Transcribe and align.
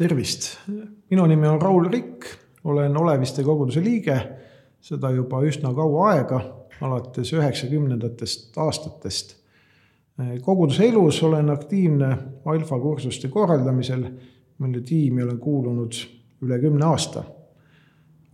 tervist, 0.00 0.54
minu 1.10 1.26
nimi 1.28 1.48
on 1.48 1.60
Raul 1.60 1.88
Rikk, 1.92 2.24
olen 2.64 2.96
Oleviste 2.96 3.42
koguduse 3.44 3.82
liige, 3.84 4.16
seda 4.80 5.10
juba 5.12 5.42
üsna 5.44 5.74
kaua 5.76 6.06
aega, 6.14 6.40
alates 6.80 7.32
üheksakümnendatest 7.36 8.56
aastatest. 8.56 9.36
koguduse 10.44 10.88
elus 10.88 11.22
olen 11.22 11.50
aktiivne 11.50 12.16
alfa 12.44 12.78
kursuste 12.80 13.28
korraldamisel, 13.28 14.06
mille 14.58 14.80
tiimi 14.80 15.22
olen 15.22 15.38
kuulunud 15.38 15.92
üle 16.42 16.60
kümne 16.60 16.84
aasta. 16.84 17.24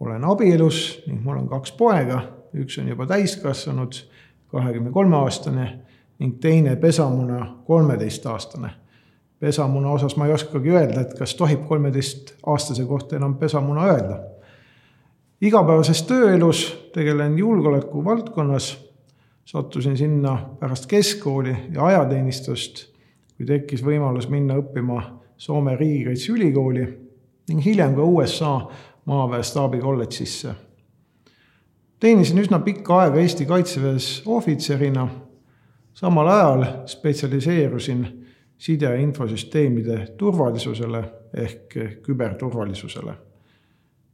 olen 0.01 0.25
abielus 0.25 1.03
ning 1.07 1.25
mul 1.25 1.37
on 1.37 1.48
kaks 1.48 1.73
poega, 1.73 2.23
üks 2.55 2.79
on 2.79 2.89
juba 2.89 3.07
täiskasvanud, 3.07 3.95
kahekümne 4.46 4.91
kolme 4.91 5.17
aastane 5.17 5.69
ning 6.19 6.39
teine 6.41 6.77
pesamuna 6.77 7.57
kolmeteistaastane 7.67 8.86
pesamuna 9.41 9.91
osas 9.91 10.16
ma 10.16 10.27
ei 10.27 10.32
oskagi 10.32 10.71
öelda, 10.71 11.00
et 11.00 11.14
kas 11.19 11.34
tohib 11.34 11.66
kolmeteistaastase 11.69 12.84
kohta 12.84 13.16
enam 13.16 13.37
pesamuna 13.37 13.84
öelda. 13.92 14.19
igapäevases 15.41 16.02
tööelus 16.02 16.88
tegelen 16.95 17.38
julgeoleku 17.38 18.05
valdkonnas, 18.05 18.78
sattusin 19.45 19.97
sinna 19.97 20.38
pärast 20.61 20.87
keskkooli 20.87 21.56
ja 21.73 21.84
ajateenistust, 21.84 22.87
kui 23.37 23.47
tekkis 23.47 23.84
võimalus 23.84 24.28
minna 24.28 24.56
õppima 24.56 25.02
Soome 25.37 25.77
Riigikaitseülikooli 25.77 26.87
ning 27.48 27.64
hiljem 27.64 27.95
ka 27.95 28.03
USA 28.03 28.61
maaväe 29.05 29.42
staabikolledžisse. 29.42 30.55
teenisin 32.00 32.39
üsna 32.39 32.59
pikka 32.59 33.00
aega 33.00 33.20
Eesti 33.20 33.47
Kaitseväes 33.47 34.23
ohvitserina, 34.27 35.09
samal 35.95 36.28
ajal 36.28 36.64
spetsialiseerusin 36.87 38.26
side- 38.59 38.84
ja 38.84 38.95
infosüsteemide 38.95 40.06
turvalisusele 40.16 41.05
ehk 41.34 41.77
küberturvalisusele. 42.02 43.14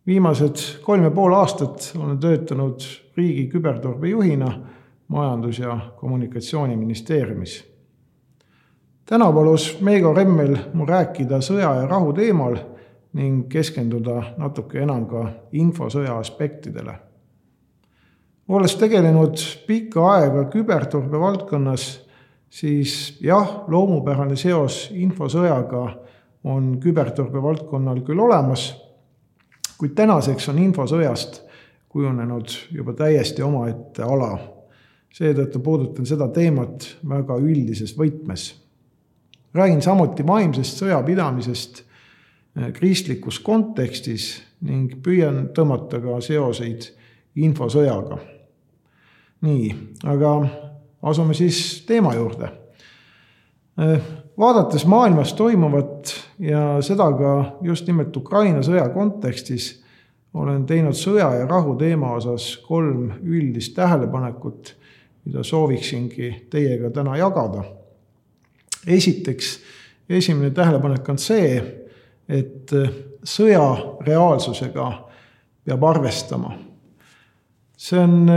viimased 0.07 0.83
kolm 0.83 1.05
ja 1.05 1.11
pool 1.11 1.33
aastat 1.33 1.93
olen 1.99 2.19
töötanud 2.19 2.81
riigi 3.17 3.49
küberturbejuhina 3.49 4.61
Majandus- 5.09 5.59
ja 5.59 5.79
Kommunikatsiooniministeeriumis. 5.97 7.65
täna 9.07 9.33
palus 9.33 9.81
Meigo 9.81 10.15
Remmel 10.15 10.57
mul 10.75 10.87
rääkida 10.87 11.39
sõja 11.41 11.75
ja 11.81 11.87
rahu 11.87 12.13
teemal 12.13 12.57
ning 13.13 13.49
keskenduda 13.49 14.23
natuke 14.37 14.83
enam 14.83 15.07
ka 15.07 15.33
infosõja 15.53 16.19
aspektidele. 16.19 16.95
olles 18.49 18.77
tegelenud 18.77 19.37
pikka 19.67 20.13
aega 20.13 20.45
küberturbe 20.45 21.21
valdkonnas 21.21 22.12
siis 22.53 23.17
jah, 23.25 23.65
loomupärane 23.69 24.37
seos 24.37 24.91
infosõjaga 24.93 25.83
on 26.53 26.75
küberturbe 26.83 27.41
valdkonnal 27.43 28.03
küll 28.05 28.21
olemas, 28.21 28.73
kuid 29.79 29.95
tänaseks 29.97 30.51
on 30.53 30.59
infosõjast 30.61 31.41
kujunenud 31.93 32.57
juba 32.73 32.95
täiesti 32.97 33.43
omaette 33.43 34.03
ala. 34.03 34.35
seetõttu 35.13 35.61
puudutan 35.61 36.07
seda 36.09 36.29
teemat 36.33 36.87
väga 37.09 37.37
üldises 37.37 37.97
võtmes. 37.99 38.55
räägin 39.55 39.83
samuti 39.83 40.27
vaimsest 40.27 40.79
sõjapidamisest 40.83 41.83
eh, 42.57 42.73
kristlikus 42.73 43.39
kontekstis 43.41 44.43
ning 44.61 44.95
püüan 45.03 45.49
tõmmata 45.55 46.01
ka 46.01 46.21
seoseid 46.21 46.93
infosõjaga. 47.37 48.19
nii, 49.41 49.75
aga 50.05 50.33
asume 51.03 51.35
siis 51.35 51.85
teema 51.87 52.15
juurde. 52.15 52.49
Vaadates 54.39 54.87
maailmas 54.87 55.33
toimuvat 55.35 56.15
ja 56.39 56.83
seda 56.83 57.09
ka 57.13 57.33
just 57.63 57.87
nimelt 57.87 58.17
Ukraina 58.17 58.63
sõja 58.63 58.89
kontekstis, 58.93 59.83
olen 60.35 60.65
teinud 60.67 60.97
sõja 60.97 61.29
ja 61.41 61.47
rahu 61.49 61.75
teema 61.81 62.15
osas 62.17 62.57
kolm 62.67 63.11
üldist 63.23 63.75
tähelepanekut, 63.77 64.75
mida 65.25 65.45
sooviksingi 65.45 66.49
teiega 66.51 66.91
täna 66.91 67.17
jagada. 67.17 67.65
esiteks, 68.87 69.61
esimene 70.09 70.51
tähelepanek 70.51 71.09
on 71.09 71.19
see, 71.19 71.63
et 72.29 72.71
sõja 73.23 73.97
reaalsusega 74.01 74.91
peab 75.65 75.85
arvestama 75.85 76.57
see 77.83 77.99
on 77.99 78.31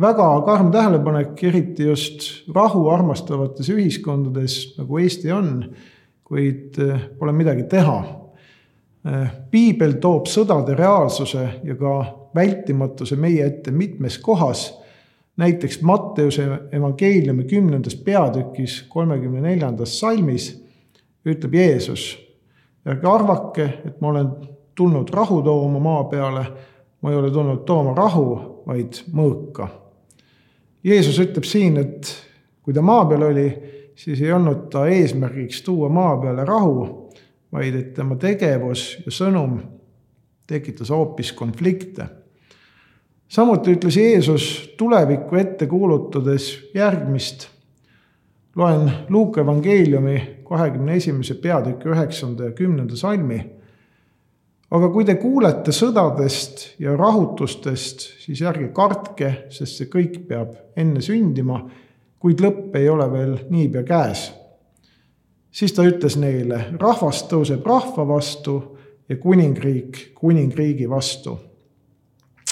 väga 0.00 0.28
karm 0.46 0.70
tähelepanek, 0.72 1.42
eriti 1.44 1.86
just 1.88 2.26
rahu 2.54 2.88
armastavates 2.92 3.68
ühiskondades, 3.72 4.58
nagu 4.78 4.98
Eesti 5.00 5.32
on, 5.32 5.50
kuid 6.26 6.78
äh, 6.82 7.08
pole 7.18 7.32
midagi 7.32 7.66
teha. 7.70 7.98
Äh, 9.06 9.30
piibel 9.50 9.96
toob 10.02 10.28
sõdade 10.30 10.76
reaalsuse 10.76 11.46
ja 11.64 11.76
ka 11.78 11.94
vältimatuse 12.36 13.16
meie 13.16 13.46
ette 13.46 13.72
mitmes 13.72 14.18
kohas, 14.18 14.68
näiteks 15.36 15.80
Matteuse 15.82 16.46
evangeeliumi 16.72 17.44
kümnendas 17.44 17.96
peatükis 17.96 18.82
kolmekümne 18.88 19.40
neljandas 19.40 19.98
salmis 20.00 20.50
ütleb 21.26 21.54
Jeesus, 21.54 22.14
ärge 22.86 23.08
arvake, 23.10 23.66
et 23.84 24.00
ma 24.00 24.12
olen 24.12 24.30
tulnud 24.76 25.10
rahu 25.12 25.42
tooma 25.42 25.80
maa 25.82 26.04
peale, 26.10 26.44
ma 27.02 27.10
ei 27.10 27.16
ole 27.16 27.30
tulnud 27.30 27.64
tooma 27.66 27.94
rahu, 27.96 28.28
vaid 28.66 29.02
mõõka. 29.12 29.68
Jeesus 30.86 31.18
ütleb 31.18 31.44
siin, 31.44 31.80
et 31.82 32.12
kui 32.62 32.74
ta 32.74 32.82
maa 32.82 33.04
peal 33.10 33.24
oli, 33.26 33.46
siis 33.98 34.20
ei 34.22 34.30
olnud 34.32 34.68
ta 34.70 34.84
eesmärgiks 34.86 35.64
tuua 35.66 35.88
maa 35.90 36.14
peale 36.22 36.44
rahu, 36.46 36.84
vaid 37.52 37.74
et 37.74 37.88
tema 37.96 38.14
tegevus 38.20 38.84
ja 39.02 39.10
sõnum 39.14 39.58
tekitas 40.46 40.92
hoopis 40.94 41.32
konflikte. 41.32 42.06
samuti 43.28 43.74
ütles 43.74 43.96
Jeesus 43.96 44.74
tulevikku 44.78 45.36
ette 45.36 45.66
kuulutades 45.66 46.70
järgmist. 46.74 47.48
loen 48.56 48.92
Luuka 49.08 49.40
evangeeliumi 49.40 50.22
kahekümne 50.48 50.96
esimese 50.96 51.34
peatüki 51.34 51.88
üheksanda 51.88 52.44
ja 52.44 52.52
kümnenda 52.52 52.96
salmi 52.96 53.55
aga 54.70 54.88
kui 54.90 55.04
te 55.06 55.14
kuulete 55.20 55.72
sõdadest 55.74 56.64
ja 56.82 56.96
rahutustest, 56.98 58.06
siis 58.24 58.42
ärge 58.42 58.72
kartke, 58.74 59.32
sest 59.54 59.80
see 59.80 59.90
kõik 59.92 60.22
peab 60.28 60.54
enne 60.78 61.02
sündima, 61.04 61.60
kuid 62.18 62.42
lõpp 62.42 62.74
ei 62.80 62.88
ole 62.90 63.06
veel 63.12 63.36
niipea 63.50 63.84
käes. 63.86 64.32
siis 65.50 65.72
ta 65.72 65.86
ütles 65.86 66.18
neile, 66.20 66.66
rahvas 66.80 67.22
tõuseb 67.30 67.64
rahva 67.64 68.04
vastu 68.08 68.56
ja 69.08 69.16
kuningriik 69.16 70.12
kuningriigi 70.14 70.88
vastu. 70.90 71.38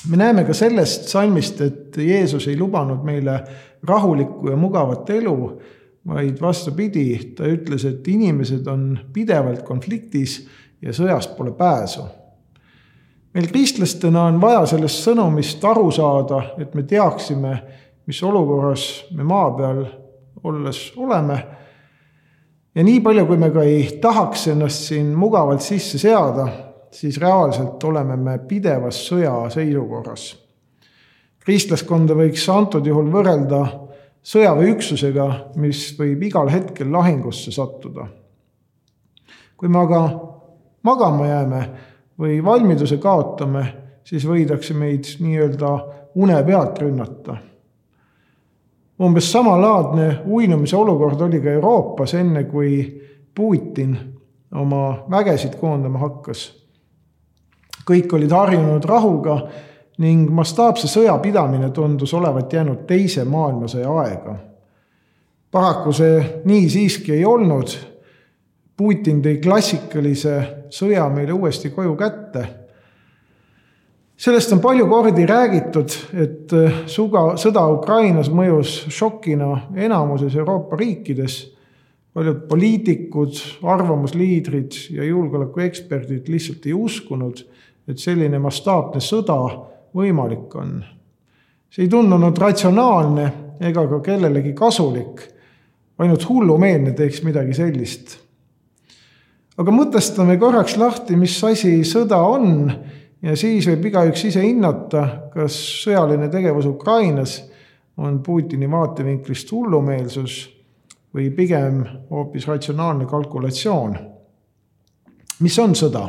me 0.09 0.17
näeme 0.17 0.45
ka 0.45 0.55
sellest 0.55 1.09
salmist, 1.09 1.61
et 1.61 1.97
Jeesus 1.97 2.47
ei 2.49 2.59
lubanud 2.59 3.03
meile 3.05 3.41
rahulikku 3.83 4.51
ja 4.51 4.57
mugavat 4.57 5.11
elu, 5.11 5.61
vaid 6.07 6.41
vastupidi, 6.41 7.35
ta 7.37 7.49
ütles, 7.49 7.85
et 7.85 8.09
inimesed 8.09 8.67
on 8.67 8.99
pidevalt 9.13 9.63
konfliktis 9.65 10.47
ja 10.85 10.93
sõjast 10.93 11.37
pole 11.37 11.53
pääsu. 11.53 12.03
meil 13.35 13.49
kristlastena 13.49 14.29
on 14.29 14.41
vaja 14.41 14.67
sellest 14.67 15.03
sõnumist 15.09 15.65
aru 15.65 15.91
saada, 15.91 16.43
et 16.59 16.75
me 16.75 16.83
teaksime, 16.83 17.55
mis 18.07 18.23
olukorras 18.23 19.05
me 19.17 19.25
maa 19.25 19.51
peal 19.57 19.85
olles 20.45 20.93
oleme. 20.97 21.47
ja 22.75 22.85
nii 22.85 23.01
palju, 23.01 23.27
kui 23.27 23.37
me 23.37 23.51
ka 23.51 23.63
ei 23.63 23.99
tahaks 24.01 24.49
ennast 24.49 24.89
siin 24.91 25.15
mugavalt 25.17 25.61
sisse 25.61 25.99
seada, 25.99 26.49
siis 26.91 27.19
reaalselt 27.21 27.85
oleme 27.85 28.17
me 28.17 28.39
pidevas 28.39 29.01
sõjaseisukorras. 29.09 30.37
kristlaskonda 31.39 32.15
võiks 32.15 32.45
antud 32.53 32.87
juhul 32.87 33.11
võrrelda 33.13 33.65
sõjaväeüksusega, 34.25 35.57
mis 35.57 35.91
võib 35.99 36.23
igal 36.23 36.49
hetkel 36.49 36.93
lahingusse 36.93 37.53
sattuda. 37.53 38.07
kui 39.57 39.69
me 39.69 39.79
aga 39.79 40.34
magama 40.85 41.27
jääme 41.27 41.71
või 42.21 42.39
valmiduse 42.45 42.99
kaotame, 43.03 43.65
siis 44.05 44.27
võidakse 44.29 44.75
meid 44.77 45.09
nii-öelda 45.21 45.73
une 46.15 46.43
pealt 46.45 46.79
rünnata. 46.79 47.37
umbes 49.01 49.33
samalaadne 49.33 50.21
uinumise 50.27 50.77
olukord 50.77 51.21
oli 51.21 51.41
ka 51.41 51.51
Euroopas, 51.51 52.15
enne 52.15 52.45
kui 52.45 53.03
Putin 53.35 53.97
oma 54.55 55.05
vägesid 55.11 55.57
koondama 55.61 55.99
hakkas. 55.99 56.53
kõik 57.91 58.13
olid 58.15 58.31
harjunud 58.31 58.85
rahuga 58.85 59.49
ning 59.99 60.31
mastaapse 60.31 60.89
sõja 60.89 61.19
pidamine 61.19 61.71
tundus 61.71 62.15
olevat 62.15 62.53
jäänud 62.53 62.87
teise 62.87 63.25
maailmasõja 63.25 63.91
aega. 64.01 64.37
paraku 65.51 65.93
see 65.93 66.43
nii 66.45 66.71
siiski 66.71 67.13
ei 67.13 67.25
olnud 67.25 67.69
Putin 68.77 69.23
tõi 69.23 69.39
klassikalise 69.43 70.64
sõja 70.75 71.07
meile 71.13 71.33
uuesti 71.33 71.71
koju 71.71 71.97
kätte. 71.97 72.47
sellest 74.17 74.53
on 74.53 74.61
palju 74.61 74.87
kordi 74.89 75.27
räägitud, 75.27 75.91
et 76.13 76.53
äh, 76.53 76.85
suga, 76.87 77.35
sõda 77.37 77.67
Ukrainas 77.73 78.31
mõjus 78.31 78.85
šokina 78.89 79.69
enamuses 79.75 80.37
Euroopa 80.37 80.77
riikides, 80.77 81.55
paljud 82.15 82.45
poliitikud, 82.49 83.41
arvamusliidrid 83.63 84.73
ja 84.91 85.05
julgeolekueksperdid 85.05 86.29
lihtsalt 86.31 86.67
ei 86.67 86.75
uskunud, 86.75 87.43
et 87.89 87.99
selline 87.99 88.39
mastaapne 88.39 89.03
sõda 89.03 89.39
võimalik 89.95 90.55
on. 90.55 90.85
see 91.71 91.85
ei 91.85 91.91
tundunud 91.91 92.39
ratsionaalne 92.39 93.33
ega 93.61 93.87
ka 93.89 94.01
kellelegi 94.01 94.53
kasulik. 94.55 95.31
ainult 95.99 96.29
hullumeelne 96.29 96.93
teeks 96.93 97.23
midagi 97.23 97.55
sellist. 97.55 98.24
Aga 99.59 99.75
mõtestame 99.75 100.37
korraks 100.41 100.77
lahti, 100.81 101.17
mis 101.19 101.37
asi 101.47 101.77
sõda 101.87 102.19
on 102.27 102.73
ja 103.25 103.37
siis 103.39 103.69
võib 103.71 103.89
igaüks 103.91 104.27
ise 104.31 104.43
hinnata, 104.45 105.31
kas 105.35 105.57
sõjaline 105.85 106.29
tegevus 106.33 106.67
Ukrainas 106.69 107.39
on 107.97 108.19
Putini 108.23 108.67
vaatevinklist 108.71 109.53
hullumeelsus 109.55 110.41
või 111.15 111.31
pigem 111.31 111.85
hoopis 112.11 112.49
ratsionaalne 112.51 113.07
kalkulatsioon. 113.07 113.97
mis 115.41 115.59
on 115.59 115.75
sõda? 115.75 116.09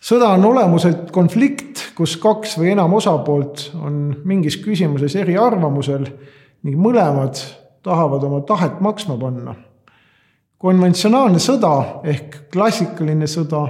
sõda 0.00 0.34
on 0.36 0.44
olemuselt 0.44 1.10
konflikt, 1.10 1.92
kus 1.96 2.16
kaks 2.20 2.58
või 2.58 2.74
enam 2.76 2.92
osapoolt 2.92 3.70
on 3.80 4.16
mingis 4.24 4.56
küsimuses 4.60 5.16
eriarvamusel 5.16 6.04
ning 6.62 6.76
mõlemad 6.76 7.40
tahavad 7.82 8.24
oma 8.24 8.40
tahet 8.40 8.80
maksma 8.80 9.16
panna. 9.16 9.54
Konventsionaalne 10.64 11.40
sõda 11.42 11.72
ehk 12.08 12.36
klassikaline 12.52 13.26
sõda 13.28 13.66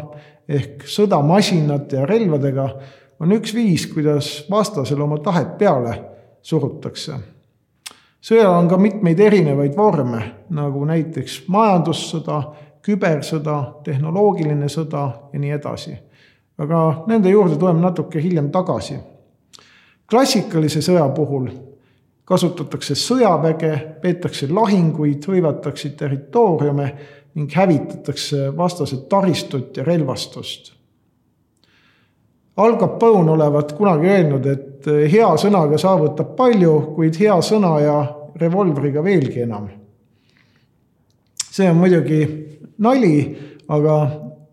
ehk 0.46 0.85
sõda 0.87 1.19
masinate 1.26 1.99
ja 1.99 2.06
relvadega 2.06 2.67
on 3.25 3.35
üks 3.35 3.55
viis, 3.56 3.87
kuidas 3.91 4.44
vastasele 4.50 5.02
oma 5.02 5.19
tahet 5.25 5.56
peale 5.58 5.94
surutakse. 6.43 7.17
sõjal 8.20 8.52
on 8.58 8.69
ka 8.69 8.76
mitmeid 8.79 9.20
erinevaid 9.20 9.76
vorme, 9.76 10.20
nagu 10.50 10.85
näiteks 10.85 11.44
majandussõda, 11.49 12.41
kübersõda, 12.85 13.56
tehnoloogiline 13.85 14.69
sõda 14.69 15.05
ja 15.32 15.38
nii 15.38 15.50
edasi. 15.50 15.96
aga 16.58 17.05
nende 17.06 17.31
juurde 17.31 17.56
tuleme 17.56 17.81
natuke 17.81 18.23
hiljem 18.23 18.50
tagasi. 18.50 18.99
klassikalise 20.06 20.81
sõja 20.81 21.08
puhul 21.08 21.50
kasutatakse 22.24 22.96
sõjaväge, 22.96 23.72
peetakse 24.02 24.48
lahinguid, 24.48 25.26
hõivatakse 25.28 25.92
territooriume 25.98 26.88
ning 27.34 27.52
hävitatakse 27.52 28.48
vastase 28.56 29.02
taristut 29.10 29.76
ja 29.76 29.84
relvastust. 29.84 30.72
Al 32.56 32.76
Capone 32.78 33.32
olevat 33.34 33.72
kunagi 33.74 34.08
öelnud, 34.08 34.44
et 34.46 34.86
hea 35.10 35.30
sõnaga 35.40 35.78
saavutab 35.80 36.36
palju, 36.38 36.74
kuid 36.94 37.16
hea 37.18 37.34
sõna 37.42 37.72
ja 37.82 37.96
revolvriga 38.38 39.02
veelgi 39.02 39.42
enam. 39.42 39.68
see 41.54 41.70
on 41.70 41.76
muidugi 41.76 42.20
nali, 42.78 43.18
aga 43.68 43.96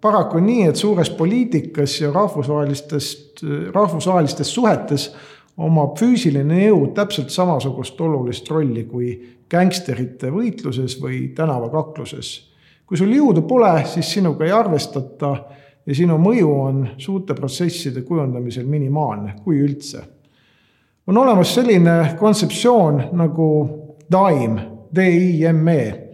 paraku 0.02 0.40
nii, 0.40 0.68
et 0.70 0.76
suures 0.76 1.10
poliitikas 1.10 2.02
ja 2.02 2.12
rahvusvahelistest, 2.14 3.42
rahvusvahelistes 3.74 4.54
suhetes 4.54 5.08
omab 5.58 5.98
füüsiline 6.00 6.64
jõud 6.66 6.94
täpselt 6.96 7.30
samasugust 7.30 8.00
olulist 8.02 8.50
rolli 8.50 8.86
kui 8.86 9.12
gängsterite 9.52 10.32
võitluses 10.32 10.96
või 11.02 11.28
tänavakakluses 11.36 12.52
kui 12.92 13.00
sul 13.00 13.14
jõudu 13.16 13.46
pole, 13.48 13.70
siis 13.88 14.10
sinuga 14.18 14.44
ei 14.44 14.52
arvestata 14.52 15.30
ja 15.88 15.96
sinu 15.96 16.18
mõju 16.20 16.48
on 16.52 16.82
suurte 17.00 17.32
protsesside 17.38 18.02
kujundamisel 18.04 18.66
minimaalne, 18.68 19.38
kui 19.46 19.62
üldse. 19.64 20.02
on 21.08 21.18
olemas 21.18 21.54
selline 21.56 22.18
kontseptsioon 22.20 23.00
nagu 23.16 23.48
DIME, 24.12 24.68
D-I-M-E. 24.96 26.10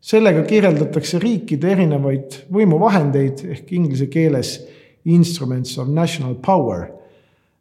sellega 0.00 0.42
kirjeldatakse 0.46 1.18
riikide 1.18 1.72
erinevaid 1.72 2.38
võimuvahendeid 2.52 3.42
ehk 3.50 3.72
inglise 3.72 4.06
keeles 4.06 4.68
instruments 5.04 5.78
of 5.78 5.88
national 5.88 6.34
power. 6.34 6.92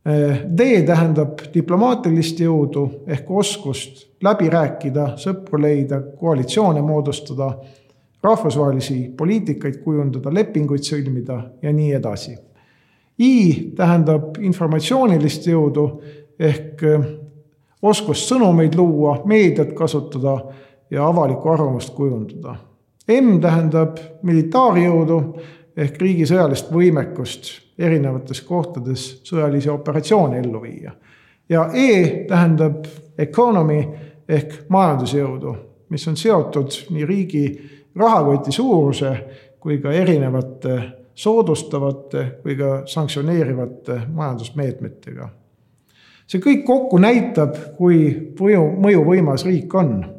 D 0.06 0.68
tähendab 0.88 1.42
diplomaatilist 1.54 2.40
jõudu 2.40 2.86
ehk 3.08 3.28
oskust 3.32 4.06
läbi 4.24 4.48
rääkida, 4.50 5.14
sõpru 5.20 5.60
leida, 5.60 6.00
koalitsioone 6.20 6.82
moodustada 6.82 7.50
rahvusvahelisi 8.24 9.14
poliitikaid 9.18 9.82
kujundada, 9.84 10.32
lepinguid 10.34 10.88
sõlmida 10.88 11.40
ja 11.62 11.74
nii 11.76 11.92
edasi. 12.00 12.38
I 13.20 13.34
tähendab 13.76 14.40
informatsioonilist 14.40 15.48
jõudu 15.52 15.86
ehk 16.40 16.84
äh, 16.88 17.08
oskust 17.82 18.32
sõnumeid 18.32 18.76
luua, 18.80 19.20
meediat 19.28 19.74
kasutada 19.76 20.38
ja 20.92 21.08
avalikku 21.08 21.52
arvamust 21.52 21.94
kujundada. 21.96 22.56
M 23.12 23.40
tähendab 23.44 24.00
militaarjõudu 24.24 25.20
ehk 25.76 26.00
riigi 26.02 26.28
sõjalist 26.30 26.72
võimekust 26.72 27.52
erinevates 27.80 28.42
kohtades 28.42 29.08
sõjalisi 29.24 29.70
operatsioone 29.72 30.40
ellu 30.40 30.62
viia. 30.62 30.92
ja 31.50 31.70
E 31.74 32.26
tähendab 32.28 32.86
economy 33.18 33.82
ehk 34.30 34.70
majandusjõudu, 34.70 35.56
mis 35.90 36.08
on 36.08 36.18
seotud 36.18 36.76
nii 36.90 37.06
riigi 37.06 37.46
rahakoti 37.96 38.52
suuruse 38.52 39.14
kui 39.60 39.80
ka 39.82 39.92
erinevate 39.92 40.80
soodustavate 41.20 42.26
või 42.46 42.56
ka 42.58 42.70
sanktsioneerivate 42.86 44.02
majandusmeetmetega. 44.14 45.30
see 46.30 46.40
kõik 46.40 46.64
kokku 46.66 46.98
näitab, 47.02 47.56
kui 47.78 48.32
mõju, 48.40 48.64
mõjuvõimas 48.80 49.46
riik 49.46 49.74
on. 49.76 50.19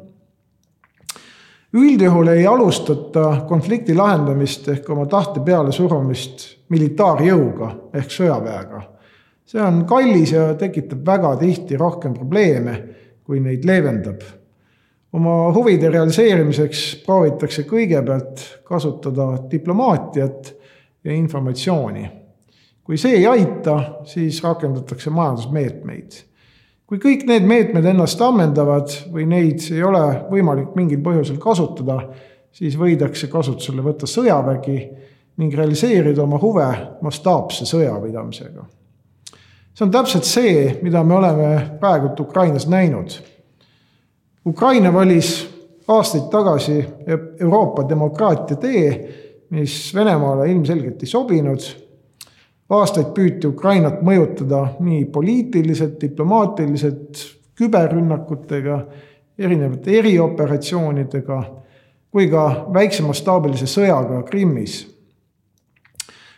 Üldjuhul 1.73 2.27
ei 2.27 2.47
alustata 2.47 3.45
konflikti 3.47 3.95
lahendamist 3.95 4.67
ehk 4.73 4.89
oma 4.89 5.05
tahte 5.05 5.39
pealesurumist 5.45 6.47
militaarjõuga 6.69 7.71
ehk 7.93 8.11
sõjaväega. 8.11 8.81
see 9.45 9.61
on 9.61 9.85
kallis 9.85 10.31
ja 10.31 10.53
tekitab 10.55 11.05
väga 11.05 11.35
tihti 11.39 11.77
rohkem 11.77 12.13
probleeme, 12.13 12.77
kui 13.23 13.39
neid 13.39 13.65
leevendab 13.65 14.21
oma 15.13 15.51
huvide 15.53 15.89
realiseerimiseks 15.91 17.03
proovitakse 17.05 17.65
kõigepealt 17.67 18.43
kasutada 18.67 19.33
diplomaatiat 19.51 20.53
ja 21.03 21.13
informatsiooni. 21.13 22.09
kui 22.83 22.97
see 22.97 23.21
ei 23.21 23.27
aita, 23.27 24.03
siis 24.09 24.41
rakendatakse 24.43 25.09
majandusmeetmeid. 25.13 26.15
Kui 26.91 26.99
kõik 26.99 27.21
need 27.29 27.45
meetmed 27.47 27.85
ennast 27.87 28.19
ammendavad 28.19 28.91
või 29.13 29.23
neid 29.31 29.63
ei 29.71 29.83
ole 29.87 30.03
võimalik 30.27 30.75
mingil 30.75 30.99
põhjusel 31.03 31.37
kasutada, 31.39 32.01
siis 32.51 32.75
võidakse 32.75 33.29
kasutusele 33.31 33.83
võtta 33.85 34.09
sõjavägi 34.11 34.77
ning 35.39 35.55
realiseerida 35.55 36.25
oma 36.25 36.35
huve 36.41 36.67
mastaapse 37.01 37.65
sõjapidamisega. 37.65 38.67
see 39.73 39.85
on 39.85 39.91
täpselt 39.91 40.27
see, 40.27 40.79
mida 40.83 41.03
me 41.03 41.15
oleme 41.15 41.51
praegult 41.79 42.19
Ukrainas 42.19 42.67
näinud 42.67 43.21
Ukraina 44.45 44.93
valis 44.93 45.49
aastaid 45.87 46.29
tagasi 46.31 46.85
Euroopa 47.39 47.83
demokraatia 47.89 48.57
tee, 48.57 48.87
mis 49.49 49.95
Venemaale 49.95 50.47
ilmselgelt 50.51 51.03
ei 51.03 51.09
sobinud. 51.09 51.59
Aastaid 52.71 53.11
püüti 53.15 53.47
Ukrainat 53.47 54.01
mõjutada 54.05 54.65
nii 54.79 55.05
poliitiliselt, 55.11 55.97
diplomaatiliselt, 56.01 57.23
küberrünnakutega, 57.59 58.77
erinevate 59.37 59.97
erioperatsioonidega 59.99 61.41
kui 62.11 62.27
ka 62.31 62.45
väiksemastaabilise 62.73 63.67
sõjaga 63.67 64.23
Krimmis. 64.27 64.87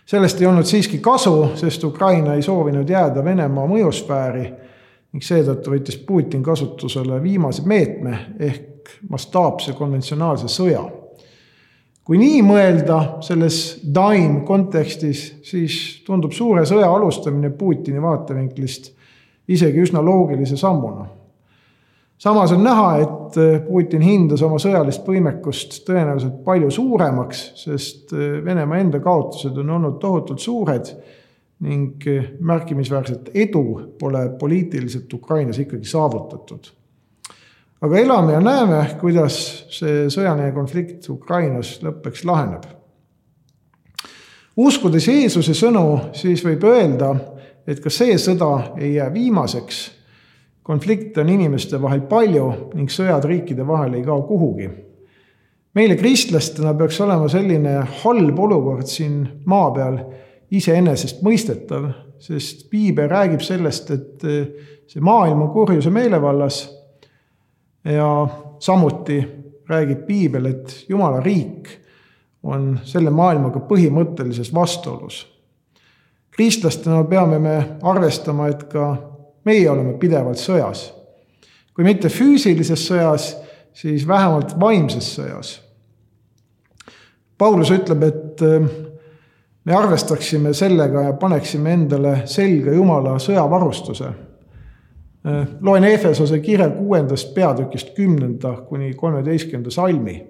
sellest 0.06 0.42
ei 0.42 0.48
olnud 0.48 0.66
siiski 0.66 1.00
kasu, 1.00 1.52
sest 1.56 1.84
Ukraina 1.84 2.34
ei 2.34 2.42
soovinud 2.42 2.90
jääda 2.90 3.24
Venemaa 3.24 3.68
mõjusfääri 3.68 4.44
ning 5.14 5.24
seetõttu 5.24 5.72
võttis 5.72 5.98
Putin 6.06 6.44
kasutusele 6.44 7.22
viimase 7.24 7.64
meetme 7.66 8.18
ehk 8.40 9.00
mastaapse 9.10 9.74
konventsionaalse 9.74 10.48
sõja. 10.48 10.84
Kui 12.04 12.20
nii 12.20 12.42
mõelda 12.44 13.00
selles 13.24 13.80
Dime 13.84 14.44
kontekstis, 14.48 15.24
siis 15.48 15.78
tundub 16.06 16.36
suure 16.36 16.66
sõja 16.68 16.90
alustamine 16.92 17.54
Putini 17.56 18.02
vaatevinklist 18.04 18.92
isegi 19.48 19.84
üsna 19.84 20.04
loogilise 20.04 20.58
sammuna. 20.58 21.06
samas 22.18 22.52
on 22.52 22.64
näha, 22.64 22.90
et 22.98 23.66
Putin 23.68 24.02
hindas 24.02 24.42
oma 24.42 24.60
sõjalist 24.60 25.08
võimekust 25.08 25.82
tõenäoliselt 25.88 26.44
palju 26.44 26.72
suuremaks, 26.72 27.52
sest 27.64 28.14
Venemaa 28.46 28.78
enda 28.80 29.00
kaotused 29.00 29.58
on 29.58 29.70
olnud 29.70 30.00
tohutult 30.00 30.40
suured 30.40 30.94
ning 31.64 32.04
märkimisväärset 32.40 33.32
edu 33.34 33.96
pole 34.00 34.30
poliitiliselt 34.40 35.14
Ukrainas 35.14 35.60
ikkagi 35.60 35.86
saavutatud. 35.88 36.72
Aga 37.84 38.00
elame 38.00 38.34
ja 38.34 38.40
näeme, 38.40 38.80
kuidas 39.02 39.38
see 39.74 40.06
sõjaline 40.12 40.54
konflikt 40.56 41.10
Ukrainas 41.12 41.76
lõppeks 41.84 42.24
laheneb. 42.26 42.64
uskudes 44.58 45.08
Jeesuse 45.08 45.56
sõnu, 45.58 46.14
siis 46.16 46.46
võib 46.46 46.64
öelda, 46.64 47.12
et 47.68 47.82
ka 47.84 47.92
see 47.92 48.16
sõda 48.18 48.78
ei 48.78 48.96
jää 48.96 49.10
viimaseks. 49.14 49.92
konflikte 50.64 51.22
on 51.22 51.30
inimeste 51.30 51.82
vahel 51.82 52.02
palju 52.08 52.72
ning 52.74 52.90
sõjad 52.90 53.26
riikide 53.26 53.68
vahel 53.68 53.94
ei 53.94 54.04
kao 54.04 54.22
kuhugi. 54.22 54.70
meile 55.76 55.96
kristlastena 55.96 56.74
peaks 56.74 57.02
olema 57.02 57.28
selline 57.28 57.84
halb 58.04 58.40
olukord 58.40 58.88
siin 58.88 59.28
maa 59.46 59.72
peal 59.72 59.98
iseenesestmõistetav, 60.52 61.92
sest 62.20 62.70
piibel 62.70 63.10
räägib 63.10 63.42
sellest, 63.42 63.92
et 63.92 64.22
see 64.88 65.02
maailm 65.02 65.42
on 65.42 65.50
kurjuse 65.50 65.90
meelevallas 65.90 66.83
ja 67.86 68.28
samuti 68.60 69.24
räägib 69.70 70.06
piibel, 70.06 70.46
et 70.46 70.86
Jumala 70.90 71.20
riik 71.20 71.70
on 72.44 72.80
selle 72.84 73.10
maailmaga 73.10 73.60
põhimõttelises 73.68 74.54
vastuolus. 74.54 75.28
kristlastena 76.32 77.04
peame 77.04 77.40
me 77.40 77.56
arvestama, 77.82 78.48
et 78.48 78.64
ka 78.64 78.96
meie 79.46 79.70
oleme 79.70 79.94
pidevalt 79.94 80.38
sõjas. 80.38 80.94
kui 81.74 81.84
mitte 81.84 82.10
füüsilises 82.10 82.88
sõjas, 82.90 83.36
siis 83.74 84.08
vähemalt 84.08 84.60
vaimses 84.60 85.16
sõjas. 85.18 85.60
Paulus 87.38 87.72
ütleb, 87.72 88.04
et 88.04 88.42
äh, 88.42 88.68
me 89.66 89.74
arvestaksime 89.74 90.54
sellega 90.54 91.02
ja 91.02 91.14
paneksime 91.14 91.74
endale 91.74 92.22
selga 92.26 92.72
Jumala 92.72 93.18
sõjavarustuse 93.20 94.14
loen 95.62 95.84
Efesose 95.84 96.40
kirja 96.40 96.70
kuuendast 96.70 97.34
peatükist 97.34 97.94
kümnenda 97.96 98.54
kuni 98.68 98.94
kolmeteistkümnenda 98.94 99.72
salmi. 99.72 100.26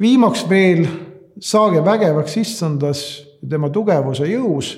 viimaks 0.00 0.48
veel 0.48 0.86
saage 1.40 1.84
vägevaks 1.84 2.36
issandas 2.36 3.00
tema 3.48 3.70
tugevuse 3.70 4.26
jõus, 4.26 4.72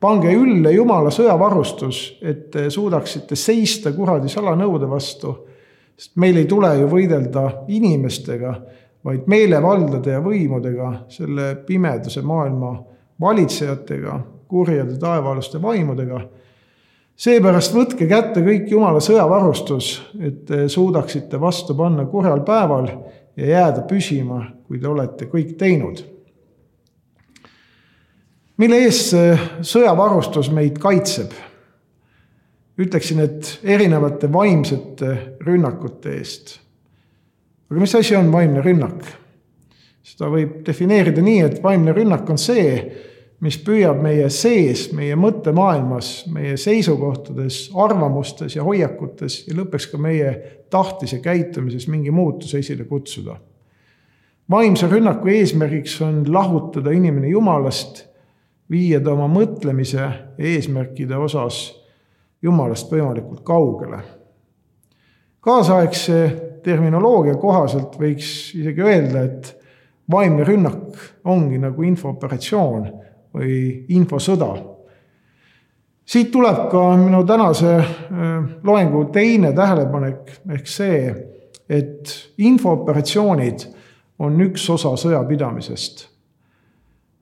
pange 0.00 0.32
ülle 0.32 0.72
Jumala 0.72 1.10
sõjavarustus, 1.10 2.18
et 2.22 2.50
te 2.50 2.70
suudaksite 2.70 3.36
seista 3.36 3.92
kuradi 3.92 4.28
salanõude 4.32 4.88
vastu, 4.88 5.34
sest 5.96 6.16
meil 6.16 6.36
ei 6.36 6.48
tule 6.48 6.72
ju 6.80 6.88
võidelda 6.88 7.44
inimestega, 7.68 8.54
vaid 9.04 9.28
meelevaldade 9.30 10.16
ja 10.16 10.20
võimudega, 10.20 10.92
selle 11.08 11.54
pimedase 11.66 12.22
maailma 12.22 12.72
valitsejatega, 13.20 14.18
kurjade 14.48 14.98
taevaaluste 14.98 15.62
vaimudega 15.62 16.20
seepärast 17.16 17.74
võtke 17.74 18.08
kätte 18.08 18.42
kõik 18.44 18.70
Jumala 18.70 19.00
sõjavarustus, 19.02 19.90
et 20.20 20.44
te 20.48 20.66
suudaksite 20.72 21.40
vastu 21.40 21.76
panna 21.76 22.04
kurjal 22.10 22.42
päeval 22.46 22.90
ja 23.36 23.48
jääda 23.52 23.86
püsima, 23.88 24.42
kui 24.68 24.80
te 24.80 24.88
olete 24.88 25.28
kõik 25.32 25.56
teinud. 25.58 26.04
mille 28.56 28.76
eest 28.84 29.10
see 29.12 29.34
sõjavarustus 29.62 30.50
meid 30.50 30.78
kaitseb? 30.78 31.32
ütleksin, 32.76 33.20
et 33.24 33.58
erinevate 33.64 34.28
vaimsete 34.32 35.38
rünnakute 35.40 36.12
eest. 36.18 36.58
aga 37.70 37.80
mis 37.80 37.94
asi 37.94 38.16
on 38.16 38.32
vaimne 38.32 38.60
rünnak? 38.60 39.04
seda 40.06 40.28
võib 40.30 40.60
defineerida 40.66 41.22
nii, 41.22 41.40
et 41.40 41.62
vaimne 41.62 41.92
rünnak 41.92 42.28
on 42.30 42.38
see, 42.38 42.76
mis 43.40 43.58
püüab 43.60 44.00
meie 44.00 44.28
sees, 44.32 44.86
meie 44.96 45.16
mõttemaailmas, 45.18 46.26
meie 46.32 46.56
seisukohtades, 46.60 47.66
arvamustes 47.76 48.56
ja 48.56 48.64
hoiakutes 48.64 49.42
ja 49.48 49.56
lõpuks 49.58 49.90
ka 49.92 50.00
meie 50.00 50.32
tahtes 50.72 51.12
ja 51.12 51.20
käitumises 51.24 51.88
mingi 51.92 52.10
muutuse 52.10 52.58
esile 52.64 52.84
kutsuda. 52.88 53.36
vaimse 54.50 54.86
rünnaku 54.86 55.28
eesmärgiks 55.28 56.00
on 56.02 56.24
lahutada 56.32 56.90
inimene 56.90 57.28
Jumalast, 57.28 58.06
viia 58.70 59.00
ta 59.00 59.12
oma 59.12 59.28
mõtlemise 59.28 60.08
eesmärkide 60.38 61.16
osas 61.16 61.74
Jumalast 62.42 62.92
võimalikult 62.92 63.44
kaugele. 63.44 64.00
kaasaegse 65.40 66.46
terminoloogia 66.64 67.34
kohaselt 67.34 68.00
võiks 68.00 68.54
isegi 68.56 68.82
öelda, 68.82 69.22
et 69.22 69.56
vaimne 70.10 70.44
rünnak 70.44 70.96
ongi 71.24 71.58
nagu 71.58 71.82
infooperatsioon 71.82 72.88
või 73.36 73.84
infosõda. 73.88 74.54
siit 76.06 76.30
tuleb 76.30 76.68
ka 76.70 76.82
minu 76.96 77.24
tänase 77.26 77.76
äh, 77.76 77.86
loengu 78.64 79.04
teine 79.12 79.52
tähelepanek 79.52 80.40
ehk 80.54 80.68
see, 80.70 81.14
et 81.68 82.12
infooperatsioonid 82.38 83.66
on 84.18 84.40
üks 84.40 84.68
osa 84.70 84.94
sõjapidamisest. 84.96 86.06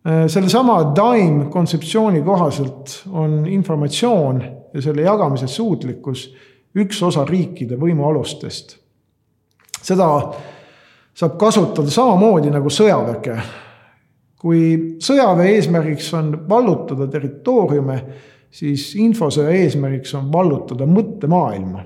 Äh, 0.06 0.26
sellesama 0.28 0.92
Dime 0.96 1.48
kontseptsiooni 1.50 2.22
kohaselt 2.22 3.02
on 3.10 3.46
informatsioon 3.46 4.42
ja 4.74 4.82
selle 4.82 5.02
jagamise 5.02 5.46
suutlikkus 5.46 6.28
üks 6.76 7.02
osa 7.02 7.24
riikide 7.24 7.78
võimualustest. 7.80 8.78
seda 9.84 10.06
saab 11.14 11.36
kasutada 11.38 11.90
samamoodi 11.90 12.50
nagu 12.50 12.70
sõjaväge 12.72 13.36
kui 14.44 14.98
sõjaväe 15.00 15.54
eesmärgiks 15.56 16.10
on 16.18 16.34
vallutada 16.48 17.06
territooriume, 17.08 17.94
siis 18.52 18.90
infosõja 19.00 19.54
eesmärgiks 19.56 20.12
on 20.18 20.30
vallutada 20.32 20.84
mõttemaailma. 20.86 21.84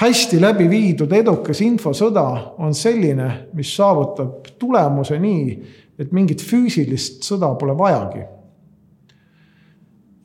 hästi 0.00 0.40
läbi 0.40 0.64
viidud 0.70 1.12
edukas 1.12 1.60
infosõda 1.60 2.54
on 2.58 2.72
selline, 2.74 3.26
mis 3.52 3.76
saavutab 3.76 4.48
tulemuse 4.58 5.18
nii, 5.20 5.58
et 5.98 6.12
mingit 6.12 6.40
füüsilist 6.42 7.22
sõda 7.22 7.52
pole 7.60 7.76
vajagi. 7.78 8.24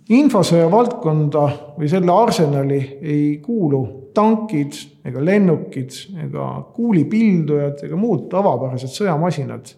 infosõja 0.09 0.71
valdkonda 0.71 1.43
või 1.77 1.89
selle 1.89 2.11
arsenali 2.11 2.79
ei 3.01 3.37
kuulu 3.43 3.83
tankid 4.13 4.79
ega 5.05 5.25
lennukid 5.25 5.91
ega 6.23 6.47
kuulipildujad 6.73 7.83
ega 7.83 7.95
muud 7.95 8.29
tavapärased 8.31 8.95
sõjamasinad 8.95 9.75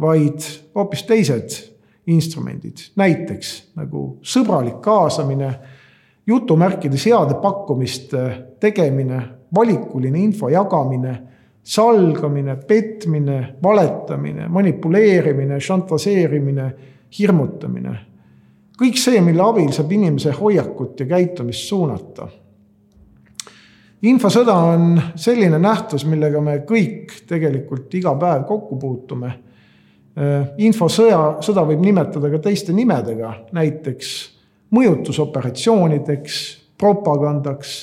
vaid 0.00 0.44
hoopis 0.74 1.02
teised 1.08 1.56
instrumendid, 2.06 2.84
näiteks 2.96 3.52
nagu 3.78 4.18
sõbralik 4.24 4.78
kaasamine, 4.84 5.50
jutumärkide 6.26 6.98
seade 6.98 7.38
pakkumiste 7.42 8.22
tegemine, 8.60 9.20
valikuline 9.54 10.20
info 10.22 10.50
jagamine, 10.50 11.14
salgamine, 11.66 12.56
petmine, 12.68 13.38
valetamine, 13.62 14.48
manipuleerimine, 14.48 15.60
šantaseerimine, 15.60 16.70
hirmutamine. 17.18 17.96
kõik 18.76 18.98
see, 19.00 19.20
mille 19.24 19.40
abil 19.42 19.70
saab 19.72 19.92
inimese 19.96 20.34
hoiakut 20.36 21.00
ja 21.00 21.06
käitumist 21.08 21.64
suunata. 21.68 22.28
Infosõda 24.02 24.52
on 24.52 25.00
selline 25.16 25.58
nähtus, 25.58 26.04
millega 26.04 26.40
me 26.44 26.58
kõik 26.68 27.22
tegelikult 27.26 27.94
iga 27.96 28.12
päev 28.20 28.44
kokku 28.46 28.76
puutume 28.78 29.32
infosõja, 30.58 31.36
sõda 31.44 31.64
võib 31.68 31.82
nimetada 31.84 32.30
ka 32.32 32.40
teiste 32.48 32.72
nimedega, 32.72 33.32
näiteks 33.56 34.14
mõjutusoperatsioonideks, 34.72 36.38
propagandaks, 36.80 37.76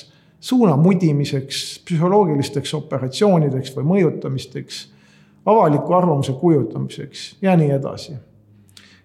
suunamudimiseks, 0.44 1.62
psühholoogilisteks 1.86 2.74
operatsioonideks 2.74 3.72
või 3.76 3.86
mõjutamisteks, 3.92 4.84
avaliku 5.46 5.94
arvamuse 5.94 6.34
kujutamiseks 6.40 7.24
ja 7.42 7.56
nii 7.56 7.70
edasi. 7.70 8.14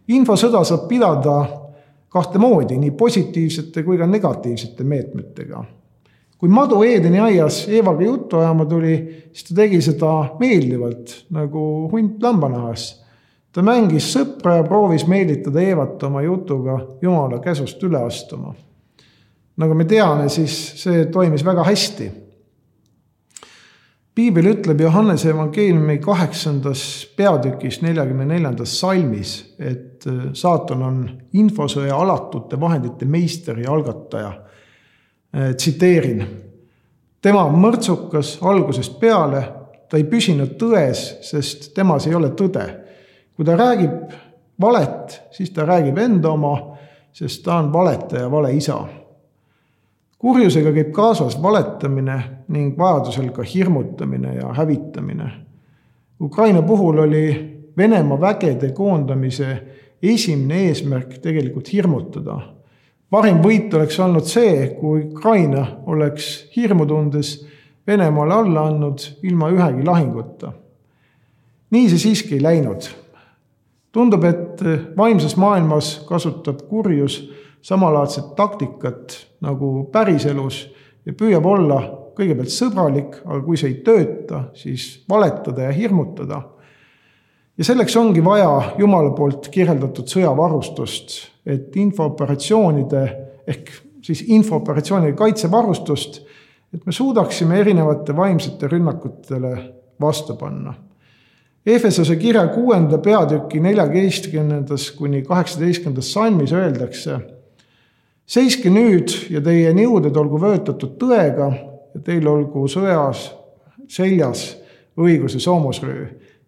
infosõda 0.07 0.63
saab 0.65 0.87
pidada 0.87 1.35
kahte 2.09 2.39
moodi, 2.41 2.77
nii 2.77 2.91
positiivsete 2.91 3.83
kui 3.83 3.97
ka 3.97 4.07
negatiivsete 4.07 4.83
meetmetega. 4.83 5.63
kui 6.37 6.49
madu 6.49 6.83
Eedeni 6.83 7.19
aias 7.19 7.67
Eevaga 7.67 8.03
juttu 8.03 8.37
ajama 8.37 8.65
tuli, 8.65 8.95
siis 9.33 9.49
ta 9.49 9.55
tegi 9.55 9.81
seda 9.81 10.35
meeldivalt 10.39 11.25
nagu 11.29 11.89
hunt 11.91 12.23
lambanahas 12.23 13.05
ta 13.53 13.63
mängis 13.65 14.11
sõpra 14.13 14.59
ja 14.59 14.65
proovis 14.67 15.05
meelitada 15.09 15.61
Eevat 15.63 16.03
oma 16.05 16.21
jutuga 16.25 16.79
Jumala 17.01 17.41
käsust 17.43 17.83
üle 17.83 18.01
astuma. 18.05 18.55
nagu 19.59 19.75
me 19.75 19.85
teame, 19.85 20.29
siis 20.29 20.55
see 20.79 21.05
toimis 21.11 21.45
väga 21.45 21.63
hästi. 21.63 22.11
piibel 24.15 24.45
ütleb 24.51 24.81
Johannese 24.81 25.29
evangeeliumi 25.29 25.97
kaheksandas 25.97 27.07
peatükis 27.15 27.81
neljakümne 27.81 28.25
neljandas 28.25 28.79
salmis, 28.79 29.55
et 29.59 30.05
äh, 30.07 30.33
saatan 30.33 30.83
on 30.83 31.09
infosõja 31.33 31.95
alatute 31.95 32.59
vahendite 32.59 33.05
meister 33.05 33.59
ja 33.59 33.71
algataja. 33.71 34.33
Äh, 35.35 35.55
tsiteerin, 35.55 36.25
tema 37.21 37.43
on 37.43 37.55
mõrtsukas 37.63 38.37
algusest 38.41 38.99
peale, 38.99 39.43
ta 39.89 39.97
ei 39.97 40.03
püsinud 40.03 40.57
tões, 40.59 41.23
sest 41.23 41.73
temas 41.73 42.07
ei 42.07 42.15
ole 42.15 42.29
tõde 42.35 42.88
kui 43.39 43.45
ta 43.47 43.53
räägib 43.55 44.11
valet, 44.61 45.13
siis 45.31 45.53
ta 45.55 45.63
räägib 45.63 45.97
enda 45.97 46.33
oma, 46.35 46.57
sest 47.15 47.39
ta 47.45 47.55
on 47.55 47.69
valetaja, 47.71 48.27
valeisa. 48.31 48.81
kurjusega 50.19 50.73
käib 50.75 50.91
kaasas 50.91 51.37
valetamine 51.41 52.17
ning 52.51 52.75
vajadusel 52.77 53.29
ka 53.31 53.43
hirmutamine 53.47 54.35
ja 54.35 54.51
hävitamine. 54.53 55.31
Ukraina 56.21 56.61
puhul 56.61 56.99
oli 56.99 57.55
Venemaa 57.77 58.21
vägede 58.21 58.71
koondamise 58.71 59.63
esimene 60.03 60.61
eesmärk 60.67 61.17
tegelikult 61.23 61.73
hirmutada. 61.73 62.39
parim 63.09 63.37
võit 63.37 63.73
oleks 63.73 63.99
olnud 63.99 64.25
see, 64.25 64.67
kui 64.79 65.03
Ukraina 65.15 65.67
oleks 65.85 66.49
hirmu 66.55 66.85
tundes 66.85 67.45
Venemaale 67.87 68.33
alla 68.33 68.67
andnud 68.67 68.99
ilma 69.23 69.49
ühegi 69.49 69.85
lahinguta. 69.85 70.51
nii 71.71 71.89
see 71.89 71.97
siiski 71.97 72.35
ei 72.35 72.43
läinud. 72.43 73.08
Tundub, 73.91 74.23
et 74.23 74.61
vaimses 74.97 75.35
maailmas 75.37 75.99
kasutab 76.07 76.61
kurjus 76.69 77.21
samalaadset 77.61 78.35
taktikat 78.35 79.15
nagu 79.41 79.89
päriselus 79.91 80.67
ja 81.05 81.13
püüab 81.13 81.45
olla 81.45 81.81
kõigepealt 82.19 82.51
sõbralik, 82.51 83.19
aga 83.25 83.39
kui 83.45 83.57
see 83.59 83.71
ei 83.71 83.77
tööta, 83.85 84.49
siis 84.57 85.03
valetada 85.09 85.69
ja 85.69 85.75
hirmutada. 85.75 86.41
ja 87.57 87.65
selleks 87.65 87.95
ongi 87.95 88.23
vaja 88.23 88.75
Jumala 88.77 89.11
poolt 89.15 89.47
kirjeldatud 89.51 90.07
sõjavarustust, 90.07 91.15
et 91.45 91.75
infooperatsioonide 91.75 93.03
ehk 93.47 93.71
siis 94.01 94.23
infooperatsioonide 94.27 95.15
kaitsevarustust, 95.17 96.21
et 96.73 96.85
me 96.85 96.91
suudaksime 96.91 97.59
erinevate 97.59 98.15
vaimsete 98.15 98.67
rünnakutele 98.67 99.55
vastu 100.01 100.35
panna. 100.35 100.73
Efesose 101.69 102.15
kirja 102.17 102.47
kuuenda 102.53 102.97
peatüki 102.97 103.59
neljateistkümnendas 103.61 104.91
kuni 104.97 105.21
kaheksateistkümnendas 105.27 106.13
salmis 106.13 106.53
öeldakse 106.55 107.19
seiske 108.29 108.69
nüüd 108.69 109.13
ja 109.33 109.41
teie 109.41 109.73
niuded 109.73 110.15
olgu 110.17 110.39
vöötatud 110.41 110.97
tõega 111.01 111.49
ja 111.95 112.01
teil 112.05 112.27
olgu 112.29 112.67
sõjas 112.69 113.27
seljas 113.89 114.51
õiguse 114.99 115.41
soomusröö 115.41 116.05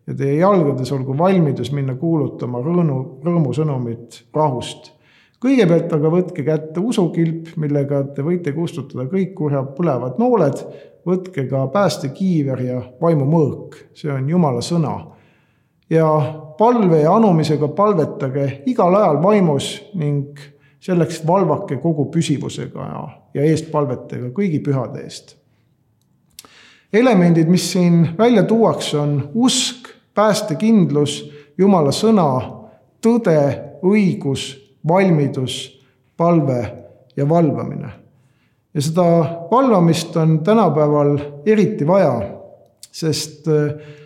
ja 0.07 0.15
teie 0.17 0.39
jalgades 0.41 0.91
olgu 0.93 1.15
valmidus 1.17 1.71
minna 1.73 1.95
kuulutama 1.97 2.61
rõõmu, 2.61 2.99
rõõmusõnumit 3.25 4.23
rahust. 4.35 4.91
kõigepealt 5.41 5.93
aga 5.93 6.09
võtke 6.13 6.43
kätte 6.45 6.79
usukilp, 6.79 7.55
millega 7.57 8.03
te 8.13 8.21
võite 8.21 8.53
kustutada 8.53 9.07
kõik 9.09 9.33
kurja 9.33 9.63
põlevad 9.63 10.19
nooled, 10.21 10.61
võtke 11.05 11.47
ka 11.49 11.65
päästekiiver 11.73 12.61
ja 12.61 12.81
vaimumõõk, 13.01 13.77
see 13.93 14.11
on 14.13 14.29
Jumala 14.29 14.61
sõna. 14.61 15.10
Ja 15.91 16.07
palve 16.57 17.01
ja 17.01 17.15
anumisega 17.15 17.67
palvetage 17.67 18.63
igal 18.65 18.95
ajal 18.95 19.19
vaimus 19.23 19.73
ning 19.99 20.39
selleks 20.81 21.21
valvake 21.27 21.77
kogu 21.83 22.07
püsivusega 22.13 22.87
ja, 22.87 23.01
ja 23.35 23.45
eestpalvetega 23.51 24.31
kõigi 24.35 24.61
pühade 24.63 25.03
eest. 25.03 25.35
elemendid, 26.93 27.47
mis 27.47 27.71
siin 27.71 28.07
välja 28.17 28.43
tuuakse, 28.43 28.97
on 28.97 29.29
usk, 29.33 29.91
päästekindlus, 30.13 31.21
Jumala 31.57 31.91
sõna, 31.91 32.25
tõde, 33.03 33.37
õigus, 33.85 34.55
valmidus, 34.87 35.83
palve 36.17 36.61
ja 37.15 37.27
valvamine. 37.29 37.89
ja 38.73 38.81
seda 38.81 39.03
valvamist 39.51 40.15
on 40.17 40.39
tänapäeval 40.43 41.17
eriti 41.45 41.87
vaja, 41.87 42.15
sest 42.91 43.47
äh, 43.47 43.99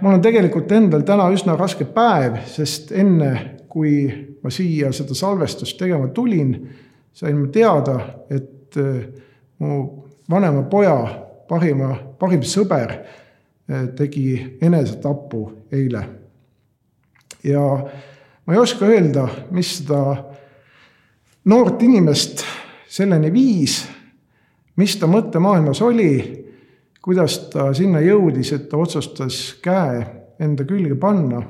mul 0.00 0.14
on 0.14 0.22
tegelikult 0.22 0.72
endal 0.72 1.02
täna 1.06 1.28
üsna 1.34 1.56
raske 1.58 1.84
päev, 1.84 2.38
sest 2.46 2.92
enne, 2.92 3.32
kui 3.70 4.04
ma 4.42 4.50
siia 4.50 4.92
seda 4.94 5.14
salvestust 5.14 5.78
tegema 5.78 6.08
tulin, 6.14 6.54
sain 7.12 7.38
ma 7.38 7.48
teada, 7.52 7.98
et 8.30 8.78
äh, 8.78 9.02
mu 9.58 9.80
vanema 10.30 10.62
poja 10.70 10.96
parima, 11.48 11.94
parim 12.18 12.42
sõber 12.46 12.94
äh, 12.94 13.88
tegi 13.98 14.58
enesetapu 14.62 15.44
eile. 15.72 16.04
ja 17.44 17.62
ma 18.46 18.54
ei 18.54 18.58
oska 18.60 18.86
öelda, 18.86 19.28
mis 19.50 19.78
seda 19.80 20.00
noort 21.44 21.82
inimest 21.82 22.44
selleni 22.88 23.32
viis, 23.32 23.80
mis 24.76 24.96
ta 25.00 25.08
mõttemaailmas 25.08 25.80
oli, 25.82 26.12
kuidas 27.02 27.38
ta 27.52 27.70
sinna 27.74 28.00
jõudis, 28.04 28.52
et 28.52 28.68
ta 28.68 28.80
otsustas 28.80 29.56
käe 29.62 30.04
enda 30.40 30.64
külge 30.68 30.96
panna. 31.00 31.42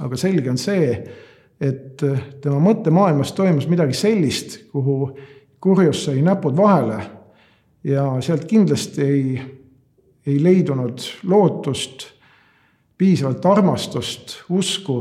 aga 0.00 0.16
selge 0.16 0.50
on 0.50 0.58
see, 0.60 0.90
et 1.60 2.02
tema 2.42 2.58
mõttemaailmas 2.60 3.32
toimus 3.32 3.64
midagi 3.68 3.94
sellist, 3.96 4.58
kuhu 4.68 5.16
kurjus 5.60 6.02
sai 6.04 6.20
näpud 6.22 6.56
vahele 6.56 6.98
ja 7.84 8.04
sealt 8.20 8.44
kindlasti 8.44 9.02
ei, 9.02 9.38
ei 10.26 10.42
leidunud 10.42 11.00
lootust, 11.24 12.06
piisavalt 12.98 13.46
armastust, 13.46 14.36
usku, 14.52 14.98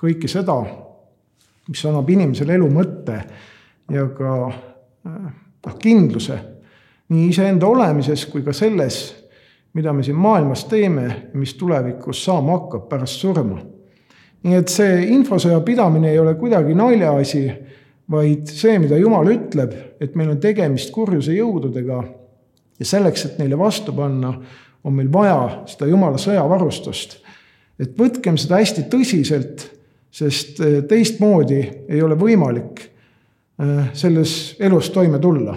kõike 0.00 0.28
seda, 0.30 0.58
mis 1.68 1.86
annab 1.86 2.10
inimesele 2.10 2.58
elu 2.58 2.68
mõtte 2.70 3.20
ja 3.94 4.08
ka 4.10 4.34
noh, 5.06 5.78
kindluse 5.78 6.38
nii 7.08 7.28
iseenda 7.28 7.66
olemises 7.66 8.26
kui 8.26 8.42
ka 8.42 8.52
selles, 8.52 9.14
mida 9.74 9.92
me 9.92 10.02
siin 10.02 10.16
maailmas 10.16 10.64
teeme 10.64 11.30
mis 11.34 11.54
tulevikus 11.54 12.24
saama 12.24 12.58
hakkab 12.58 12.88
pärast 12.88 13.20
surma 13.20 13.60
nii 14.46 14.58
et 14.60 14.70
see 14.70 15.00
infosõja 15.14 15.58
pidamine 15.66 16.12
ei 16.12 16.20
ole 16.22 16.36
kuidagi 16.38 16.74
naljaasi, 16.78 17.42
vaid 18.12 18.50
see, 18.50 18.76
mida 18.78 18.98
Jumal 19.00 19.26
ütleb, 19.32 19.74
et 20.00 20.14
meil 20.18 20.30
on 20.36 20.40
tegemist 20.42 20.92
kurjuse 20.94 21.34
jõududega 21.34 22.02
ja 22.78 22.86
selleks, 22.86 23.26
et 23.26 23.40
neile 23.40 23.58
vastu 23.58 23.94
panna, 23.96 24.36
on 24.86 24.94
meil 24.94 25.08
vaja 25.12 25.64
seda 25.66 25.88
Jumala 25.90 26.20
sõjavarustust. 26.22 27.22
et 27.78 27.98
võtkem 27.98 28.38
seda 28.40 28.56
hästi 28.56 28.86
tõsiselt, 28.88 29.66
sest 30.10 30.60
eh, 30.60 30.82
teistmoodi 30.88 31.58
ei 31.88 32.02
ole 32.02 32.14
võimalik 32.16 32.86
eh, 32.86 33.90
selles 33.92 34.56
elus 34.60 34.90
toime 34.90 35.18
tulla 35.18 35.56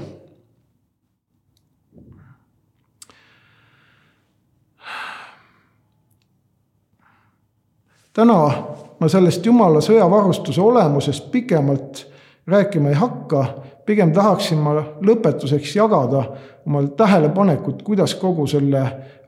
täna 8.19 8.51
ma 8.99 9.07
sellest 9.07 9.45
Jumala 9.45 9.79
sõjavarustuse 9.83 10.61
olemusest 10.61 11.29
pikemalt 11.31 12.07
rääkima 12.47 12.89
ei 12.89 12.97
hakka, 12.99 13.45
pigem 13.85 14.11
tahaksin 14.11 14.59
ma 14.59 14.73
lõpetuseks 15.05 15.75
jagada 15.77 16.23
oma 16.65 16.81
tähelepanekut, 16.97 17.83
kuidas 17.83 18.15
kogu 18.19 18.47
selle 18.47 18.81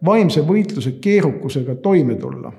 vaimse 0.06 0.43
võitluse 0.47 0.97
keerukusega 1.01 1.75
toime 1.75 2.15
tulla. 2.15 2.51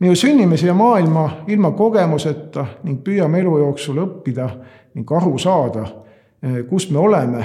me 0.00 0.06
ju 0.06 0.14
sünnime 0.14 0.56
siia 0.56 0.74
maailma 0.74 1.30
ilma 1.46 1.70
kogemuseta 1.70 2.66
ning 2.84 3.00
püüame 3.04 3.40
elu 3.40 3.58
jooksul 3.58 3.96
õppida 3.98 4.48
ning 4.94 5.12
aru 5.12 5.38
saada, 5.38 5.86
eh, 6.42 6.60
kus 6.68 6.90
me 6.90 6.98
oleme, 6.98 7.44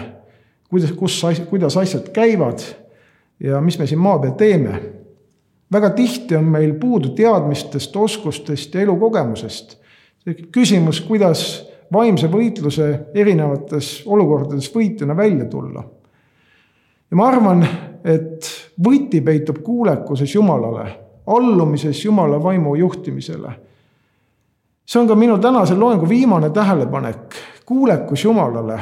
kuidas, 0.69 0.91
kus, 0.91 1.21
kuidas 1.49 1.77
asjad 1.77 2.11
käivad 2.13 2.59
ja 3.39 3.61
mis 3.61 3.79
me 3.79 3.87
siin 3.87 3.99
maa 3.99 4.19
peal 4.19 4.35
teeme 4.37 4.81
väga 5.73 5.89
tihti 5.89 6.35
on 6.35 6.43
meil 6.43 6.73
puudu 6.79 7.09
teadmistest, 7.09 7.95
oskustest 7.95 8.75
ja 8.75 8.81
elukogemusest. 8.81 9.77
küsimus, 10.51 11.01
kuidas 11.01 11.67
vaimse 11.93 12.29
võitluse 12.31 12.87
erinevates 13.13 14.03
olukordades 14.05 14.69
võitjana 14.75 15.17
välja 15.17 15.45
tulla. 15.45 15.83
ja 17.11 17.17
ma 17.17 17.27
arvan, 17.27 17.65
et 18.03 18.49
võti 18.85 19.21
peitub 19.21 19.61
kuulekuses 19.63 20.35
Jumalale, 20.35 20.85
allumises 21.27 22.05
Jumala 22.05 22.43
vaimu 22.43 22.75
juhtimisele. 22.75 23.51
see 24.85 25.01
on 25.01 25.07
ka 25.07 25.15
minu 25.15 25.37
tänase 25.37 25.75
loengu 25.75 26.09
viimane 26.09 26.49
tähelepanek, 26.49 27.35
kuulekus 27.65 28.23
Jumalale, 28.23 28.79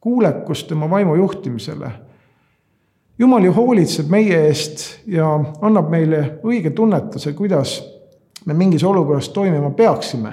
kuulekus 0.00 0.64
tema 0.64 0.90
vaimu 0.90 1.14
juhtimisele 1.14 2.07
jumal 3.18 3.44
ju 3.44 3.52
hoolitseb 3.52 4.10
meie 4.10 4.42
eest 4.46 4.84
ja 5.06 5.28
annab 5.60 5.90
meile 5.90 6.20
õige 6.46 6.70
tunnetuse, 6.70 7.32
kuidas 7.34 7.78
me 8.46 8.54
mingis 8.54 8.84
olukorras 8.84 9.28
toimima 9.34 9.70
peaksime. 9.70 10.32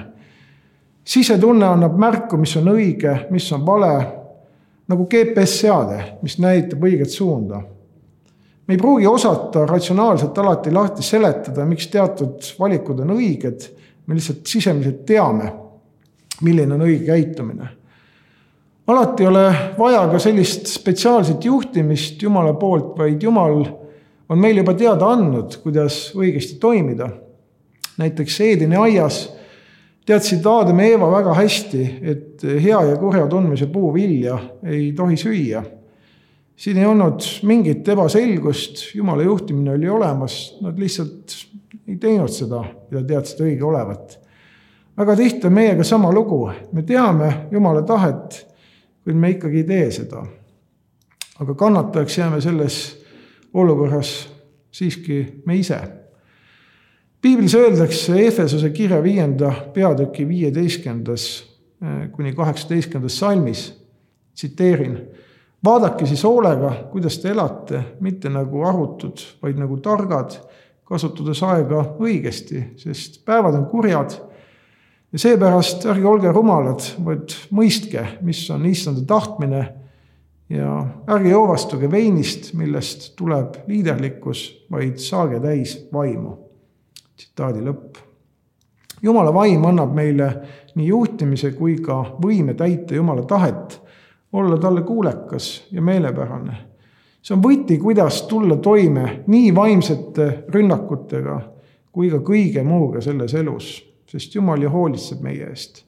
sisetunne 1.03 1.65
annab 1.65 1.97
märku, 1.99 2.37
mis 2.37 2.55
on 2.57 2.67
õige, 2.73 3.27
mis 3.29 3.51
on 3.53 3.65
vale, 3.65 3.93
nagu 4.87 5.05
GPS-seade, 5.09 5.99
mis 6.21 6.37
näitab 6.39 6.83
õiget 6.83 7.09
suunda. 7.09 7.61
me 8.67 8.73
ei 8.73 8.77
pruugi 8.77 9.07
osata 9.07 9.65
ratsionaalselt 9.65 10.37
alati 10.37 10.71
lahti 10.71 11.03
seletada, 11.03 11.65
miks 11.65 11.87
teatud 11.87 12.41
valikud 12.59 12.99
on 12.99 13.09
õiged, 13.17 13.67
me 14.05 14.15
lihtsalt 14.15 14.45
sisemiselt 14.45 15.05
teame, 15.05 15.53
milline 16.41 16.73
on 16.73 16.81
õige 16.81 17.05
käitumine 17.05 17.69
alati 18.87 19.23
ei 19.23 19.27
ole 19.27 19.45
vaja 19.77 20.07
ka 20.11 20.19
sellist 20.19 20.67
spetsiaalset 20.69 21.45
juhtimist 21.45 22.21
Jumala 22.21 22.53
poolt, 22.53 22.93
vaid 22.97 23.23
Jumal 23.23 23.63
on 24.29 24.39
meile 24.41 24.61
juba 24.61 24.73
teada 24.77 25.09
andnud, 25.13 25.57
kuidas 25.63 26.11
õigesti 26.15 26.59
toimida. 26.61 27.09
näiteks 27.97 28.41
Eedini 28.41 28.75
aias 28.75 29.29
teadsid 30.05 30.45
Aadam 30.45 30.79
ja 30.79 30.89
Eeva 30.91 31.07
väga 31.11 31.33
hästi, 31.33 31.85
et 32.01 32.43
hea 32.43 32.81
ja 32.89 32.97
kurja 32.99 33.27
tundmise 33.27 33.67
puuvilja 33.71 34.37
ei 34.63 34.91
tohi 34.93 35.17
süüa. 35.17 35.63
siin 36.55 36.77
ei 36.77 36.85
olnud 36.85 37.23
mingit 37.43 37.87
ebaselgust, 37.87 38.95
Jumala 38.95 39.23
juhtimine 39.23 39.71
oli 39.71 39.89
olemas, 39.89 40.57
nad 40.61 40.79
lihtsalt 40.79 41.33
ei 41.87 41.97
teinud 41.97 42.31
seda, 42.31 42.63
mida 42.91 43.03
teadsid 43.03 43.41
õige 43.41 43.63
olevat. 43.63 44.19
väga 44.97 45.15
tihti 45.15 45.47
on 45.47 45.53
meiega 45.53 45.83
sama 45.83 46.11
lugu, 46.13 46.49
me 46.71 46.83
teame 46.83 47.47
Jumala 47.51 47.81
tahet 47.81 48.45
kuid 49.05 49.15
me 49.15 49.29
ikkagi 49.35 49.63
ei 49.63 49.67
tee 49.69 49.91
seda. 49.91 50.25
aga 51.39 51.53
kannatajaks 51.53 52.17
jääme 52.17 52.41
selles 52.41 53.03
olukorras 53.53 54.29
siiski 54.71 55.43
me 55.45 55.55
ise. 55.55 55.79
piiblis 57.21 57.55
öeldakse 57.55 58.25
Efesose 58.27 58.69
kirja 58.69 59.03
viienda 59.03 59.53
peatüki 59.73 60.27
viieteistkümnendas 60.27 61.45
eh, 61.81 62.11
kuni 62.11 62.33
kaheksateistkümnendas 62.33 63.19
salmis, 63.19 63.73
tsiteerin 64.33 64.99
vaadake 65.65 66.05
siis 66.05 66.23
hoolega, 66.23 66.71
kuidas 66.91 67.17
te 67.19 67.31
elate, 67.31 67.81
mitte 67.99 68.29
nagu 68.29 68.63
arvutud, 68.67 69.21
vaid 69.41 69.59
nagu 69.59 69.77
targad, 69.83 70.37
kasutades 70.85 71.41
aega 71.43 71.81
õigesti, 71.99 72.61
sest 72.81 73.23
päevad 73.25 73.57
on 73.57 73.65
kurjad. 73.71 74.13
Ja 75.15 75.19
seepärast 75.19 75.85
ärge 75.87 76.07
olge 76.11 76.31
rumalad, 76.35 76.83
vaid 77.05 77.31
mõistke, 77.55 78.01
mis 78.27 78.41
on 78.51 78.65
issanda 78.67 79.05
tahtmine. 79.07 79.61
ja 80.49 80.85
ärge 81.09 81.29
joovastuge 81.29 81.87
veinist, 81.91 82.51
millest 82.53 83.15
tuleb 83.15 83.55
liiderlikkus, 83.67 84.65
vaid 84.71 84.99
saage 84.99 85.39
täis 85.39 85.87
vaimu. 85.93 86.35
tsitaadi 87.15 87.63
lõpp. 87.63 87.95
jumala 89.01 89.33
vaim 89.33 89.65
annab 89.65 89.95
meile 89.95 90.29
nii 90.75 90.87
juhtimise 90.87 91.51
kui 91.51 91.77
ka 91.77 92.17
võime 92.21 92.53
täita 92.53 92.95
jumala 92.95 93.23
tahet 93.23 93.81
olla 94.33 94.57
talle 94.57 94.81
kuulekas 94.81 95.63
ja 95.71 95.81
meelepärane. 95.81 96.57
see 97.21 97.35
on 97.37 97.43
võti, 97.43 97.79
kuidas 97.79 98.21
tulla 98.21 98.57
toime 98.57 99.23
nii 99.27 99.55
vaimsete 99.55 100.43
rünnakutega 100.49 101.41
kui 101.91 102.09
ka 102.11 102.17
kõige 102.19 102.63
muuga 102.63 103.01
selles 103.01 103.33
elus, 103.33 103.94
sest 104.11 104.35
Jumal 104.35 104.61
ju 104.61 104.69
hoolitseb 104.69 105.21
meie 105.21 105.49
eest. 105.49 105.83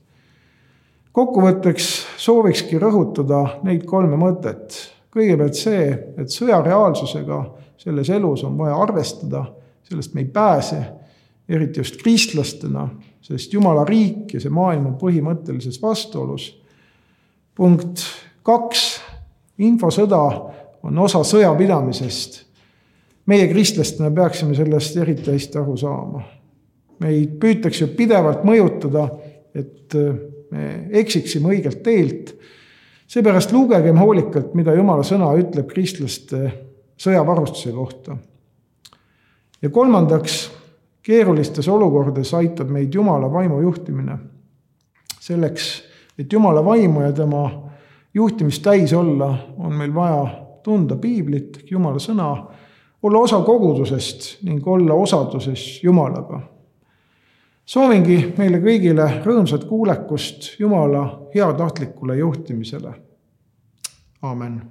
kokkuvõtteks 1.12 2.06
soovikski 2.22 2.80
rõhutada 2.80 3.60
neid 3.64 3.86
kolme 3.86 4.18
mõtet. 4.18 4.76
kõigepealt 5.12 5.56
see, 5.56 5.90
et 6.18 6.30
sõja 6.30 6.62
reaalsusega 6.62 7.44
selles 7.78 8.10
elus 8.10 8.44
on 8.44 8.58
vaja 8.58 8.76
arvestada, 8.76 9.46
sellest 9.84 10.14
me 10.14 10.22
ei 10.22 10.28
pääse, 10.28 10.84
eriti 11.50 11.80
just 11.80 12.02
kristlastena, 12.02 12.90
sest 13.22 13.54
Jumala 13.54 13.86
riik 13.86 14.34
ja 14.34 14.42
see 14.44 14.52
maailm 14.54 14.92
on 14.92 14.98
põhimõttelises 15.00 15.82
vastuolus. 15.82 16.62
punkt 17.56 18.04
kaks, 18.44 19.02
infosõda 19.58 20.20
on 20.84 21.00
osa 21.00 21.24
sõjapidamisest. 21.24 22.44
meie 23.26 23.48
kristlastena 23.48 24.12
peaksime 24.12 24.56
sellest 24.56 24.98
eriti 24.98 25.32
hästi 25.32 25.58
aru 25.58 25.78
saama. 25.78 26.22
Meid 27.00 27.38
püütakse 27.42 27.88
pidevalt 27.98 28.44
mõjutada, 28.48 29.08
et 29.56 29.94
me 30.52 30.90
eksiksime 31.02 31.54
õigelt 31.56 31.84
teelt. 31.84 32.34
seepärast 33.08 33.52
lugegem 33.52 33.98
hoolikalt, 33.98 34.54
mida 34.54 34.74
jumala 34.76 35.04
sõna 35.04 35.30
ütleb 35.40 35.68
kristlaste 35.68 36.52
sõjavarustuse 36.98 37.72
kohta. 37.72 38.18
ja 39.62 39.70
kolmandaks, 39.70 40.52
keerulistes 41.02 41.68
olukordades 41.68 42.34
aitab 42.34 42.70
meid 42.70 42.94
jumala 42.94 43.32
vaimu 43.32 43.62
juhtimine. 43.62 44.18
selleks, 45.20 45.84
et 46.20 46.34
jumala 46.34 46.66
vaimu 46.66 47.02
ja 47.02 47.12
tema 47.12 47.70
juhtimist 48.14 48.64
täis 48.64 48.94
olla, 48.94 49.38
on 49.58 49.74
meil 49.74 49.94
vaja 49.94 50.48
tunda 50.64 50.96
piiblit, 51.00 51.62
Jumala 51.72 52.00
sõna, 52.00 52.28
olla 53.04 53.20
osa 53.24 53.40
kogudusest 53.46 54.44
ning 54.44 54.68
olla 54.68 54.94
osaduses 54.94 55.84
Jumalaga. 55.84 56.42
Soovingi 57.68 58.18
meile 58.38 58.62
kõigile 58.64 59.10
rõõmsat 59.26 59.68
kuulekust 59.68 60.54
Jumala 60.60 61.04
heatahtlikule 61.36 62.18
juhtimisele. 62.18 62.94
amin 64.22 64.62